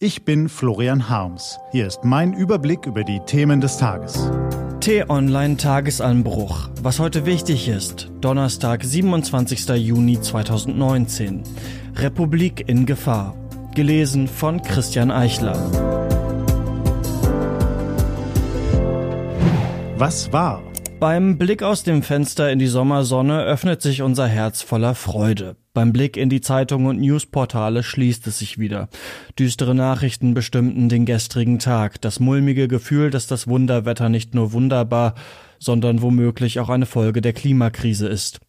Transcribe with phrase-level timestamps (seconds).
[0.00, 1.58] Ich bin Florian Harms.
[1.72, 4.30] Hier ist mein Überblick über die Themen des Tages.
[4.78, 6.70] T-Online Tagesanbruch.
[6.80, 8.08] Was heute wichtig ist.
[8.20, 9.68] Donnerstag, 27.
[9.70, 11.42] Juni 2019.
[11.96, 13.34] Republik in Gefahr.
[13.74, 15.58] Gelesen von Christian Eichler.
[19.96, 20.62] Was war?
[21.00, 25.54] Beim Blick aus dem Fenster in die Sommersonne öffnet sich unser Herz voller Freude.
[25.72, 28.88] Beim Blick in die Zeitungen und Newsportale schließt es sich wieder.
[29.38, 32.00] Düstere Nachrichten bestimmten den gestrigen Tag.
[32.00, 35.14] Das mulmige Gefühl, dass das Wunderwetter nicht nur wunderbar,
[35.60, 38.40] sondern womöglich auch eine Folge der Klimakrise ist.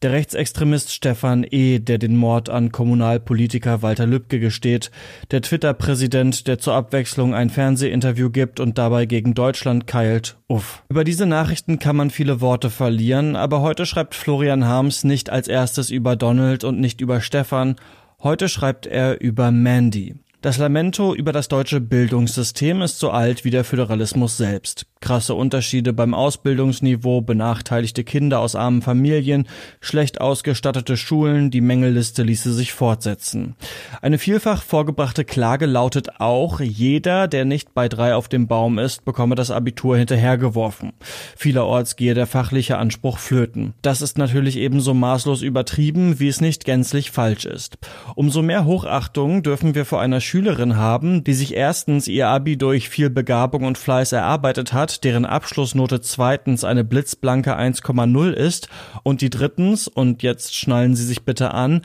[0.00, 4.92] Der Rechtsextremist Stefan E., der den Mord an Kommunalpolitiker Walter Lübcke gesteht,
[5.32, 10.84] der Twitter-Präsident, der zur Abwechslung ein Fernsehinterview gibt und dabei gegen Deutschland keilt, uff.
[10.88, 15.48] Über diese Nachrichten kann man viele Worte verlieren, aber heute schreibt Florian Harms nicht als
[15.48, 17.74] erstes über Donald und nicht über Stefan,
[18.22, 20.14] heute schreibt er über Mandy.
[20.40, 24.86] Das Lamento über das deutsche Bildungssystem ist so alt wie der Föderalismus selbst.
[25.00, 29.46] Krasse Unterschiede beim Ausbildungsniveau, benachteiligte Kinder aus armen Familien,
[29.80, 33.54] schlecht ausgestattete Schulen, die Mängelliste ließe sich fortsetzen.
[34.02, 39.04] Eine vielfach vorgebrachte Klage lautet auch, jeder, der nicht bei drei auf dem Baum ist,
[39.04, 40.92] bekomme das Abitur hinterhergeworfen.
[41.36, 43.74] Vielerorts gehe der fachliche Anspruch flöten.
[43.82, 47.78] Das ist natürlich ebenso maßlos übertrieben, wie es nicht gänzlich falsch ist.
[48.14, 52.88] Umso mehr Hochachtung dürfen wir vor einer Schülerin haben, die sich erstens ihr Abi durch
[52.88, 58.68] viel Begabung und Fleiß erarbeitet hat, hat, deren Abschlussnote zweitens eine blitzblanke 1,0 ist
[59.02, 61.82] und die drittens, und jetzt schnallen Sie sich bitte an,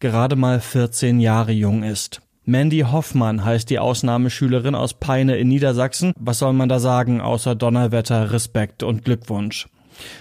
[0.00, 2.22] gerade mal 14 Jahre jung ist.
[2.44, 6.12] Mandy Hoffmann heißt die Ausnahmeschülerin aus Peine in Niedersachsen.
[6.18, 9.66] Was soll man da sagen, außer Donnerwetter, Respekt und Glückwunsch?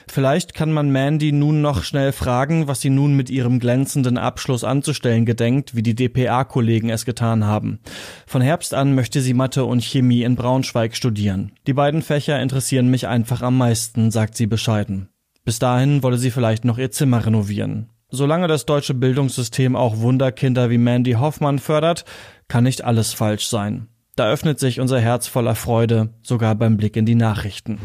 [0.08, 4.64] Vielleicht kann man Mandy nun noch schnell fragen, was sie nun mit ihrem glänzenden Abschluss
[4.64, 7.80] anzustellen gedenkt, wie die DPA-Kollegen es getan haben.
[8.28, 11.52] Von Herbst an möchte sie Mathe und Chemie in Braunschweig studieren.
[11.68, 15.10] Die beiden Fächer interessieren mich einfach am meisten, sagt sie bescheiden.
[15.44, 17.90] Bis dahin wolle sie vielleicht noch ihr Zimmer renovieren.
[18.10, 22.06] Solange das deutsche Bildungssystem auch Wunderkinder wie Mandy Hoffmann fördert,
[22.48, 23.88] kann nicht alles falsch sein.
[24.16, 27.80] Da öffnet sich unser Herz voller Freude, sogar beim Blick in die Nachrichten.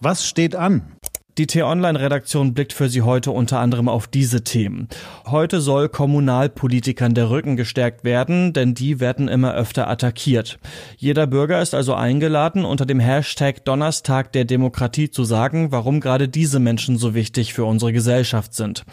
[0.00, 0.82] Was steht an?
[1.38, 4.88] Die T-Online-Redaktion blickt für Sie heute unter anderem auf diese Themen.
[5.26, 10.58] Heute soll Kommunalpolitikern der Rücken gestärkt werden, denn die werden immer öfter attackiert.
[10.98, 16.28] Jeder Bürger ist also eingeladen, unter dem Hashtag Donnerstag der Demokratie zu sagen, warum gerade
[16.28, 18.84] diese Menschen so wichtig für unsere Gesellschaft sind.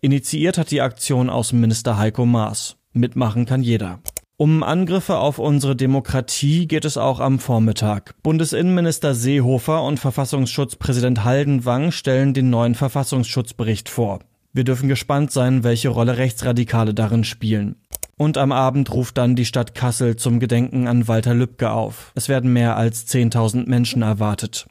[0.00, 2.76] Initiiert hat die Aktion Außenminister Heiko Maas.
[2.92, 3.98] Mitmachen kann jeder.
[4.40, 8.14] Um Angriffe auf unsere Demokratie geht es auch am Vormittag.
[8.22, 14.20] Bundesinnenminister Seehofer und Verfassungsschutzpräsident Haldenwang stellen den neuen Verfassungsschutzbericht vor.
[14.52, 17.82] Wir dürfen gespannt sein, welche Rolle Rechtsradikale darin spielen.
[18.16, 22.12] Und am Abend ruft dann die Stadt Kassel zum Gedenken an Walter Lübcke auf.
[22.14, 24.68] Es werden mehr als 10.000 Menschen erwartet.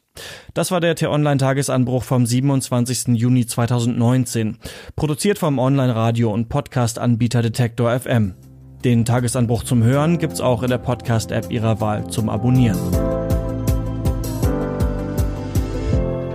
[0.54, 3.08] Das war der T-Online-Tagesanbruch vom 27.
[3.18, 4.56] Juni 2019.
[4.96, 8.34] Produziert vom Online-Radio- und Podcast-Anbieter Detektor FM.
[8.84, 12.78] Den Tagesanbruch zum Hören gibt's auch in der Podcast-App Ihrer Wahl zum Abonnieren.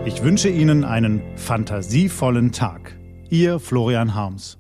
[0.06, 2.98] Ich wünsche Ihnen einen fantasievollen Tag.
[3.30, 4.58] Ihr Florian Harms.